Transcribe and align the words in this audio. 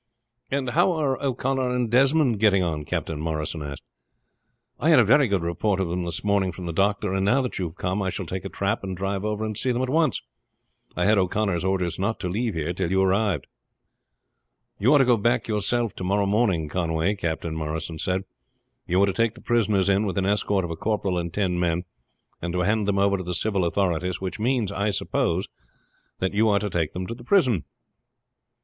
"And 0.49 0.71
how 0.71 0.93
are 0.93 1.21
O'Connor 1.23 1.69
and 1.75 1.91
Desmond 1.91 2.39
getting 2.39 2.63
on?" 2.63 2.85
Captain 2.85 3.21
Morrison 3.21 3.61
asked. 3.61 3.83
"I 4.79 4.89
had 4.89 4.97
a 4.99 5.03
very 5.05 5.27
good 5.27 5.43
report 5.43 5.79
of 5.79 5.89
them 5.89 6.05
this 6.05 6.23
morning 6.23 6.51
from 6.51 6.65
the 6.65 6.73
doctor, 6.73 7.13
and 7.13 7.23
now 7.23 7.43
that 7.43 7.59
you 7.59 7.65
have 7.67 7.75
come 7.75 8.01
I 8.01 8.09
shall 8.09 8.25
take 8.25 8.43
a 8.43 8.49
trap 8.49 8.83
and 8.83 8.97
drive 8.97 9.23
over 9.23 9.45
and 9.45 9.55
see 9.55 9.71
them 9.71 9.83
at 9.83 9.91
once. 9.91 10.19
I 10.97 11.05
had 11.05 11.19
O'Connor's 11.19 11.63
orders 11.63 11.99
not 11.99 12.19
to 12.21 12.29
leave 12.29 12.55
here 12.55 12.73
till 12.73 12.89
you 12.89 12.99
arrived." 13.03 13.45
"You 14.79 14.91
are 14.93 14.97
to 14.97 15.05
go 15.05 15.17
back 15.17 15.47
yourself 15.47 15.93
to 15.97 16.03
morrow 16.03 16.25
morning, 16.25 16.67
Conway," 16.67 17.13
Captain 17.13 17.55
Morrison 17.55 17.99
said. 17.99 18.23
"You 18.87 19.03
are 19.03 19.05
to 19.05 19.13
take 19.13 19.35
the 19.35 19.39
prisoners 19.41 19.87
in 19.87 20.07
with 20.07 20.17
an 20.17 20.25
escort 20.25 20.65
of 20.65 20.71
a 20.71 20.75
corporal 20.75 21.19
and 21.19 21.31
ten 21.31 21.59
men, 21.59 21.83
and 22.41 22.53
to 22.53 22.61
hand 22.61 22.87
them 22.87 22.97
over 22.97 23.17
to 23.17 23.23
the 23.23 23.35
civil 23.35 23.65
authorities; 23.65 24.19
which 24.19 24.39
means, 24.39 24.71
I 24.71 24.89
suppose, 24.89 25.47
that 26.17 26.33
you 26.33 26.49
are 26.49 26.57
to 26.57 26.71
take 26.71 26.93
them 26.93 27.05
to 27.05 27.13
the 27.13 27.23
prison." 27.23 27.65